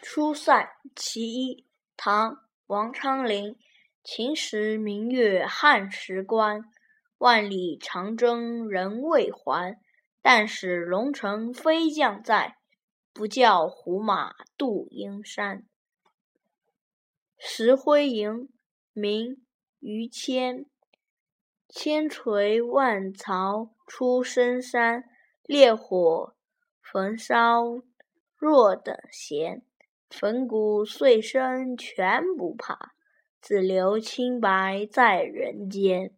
[0.00, 1.66] 出塞其一，
[1.96, 2.32] 唐·
[2.66, 3.56] 王昌龄。
[4.04, 6.64] 秦时明月汉时关，
[7.18, 9.78] 万里长征人未还。
[10.22, 12.56] 但使龙城飞将在，
[13.12, 15.66] 不教胡马度阴山。
[17.36, 18.48] 石灰吟，
[18.92, 19.34] 明·
[19.80, 20.66] 于谦。
[21.68, 25.04] 千锤万凿出深山，
[25.44, 26.34] 烈火
[26.80, 27.82] 焚烧
[28.36, 29.62] 若等闲。
[30.10, 32.92] 粉骨碎身全不怕，
[33.40, 36.12] 只留清白在人间。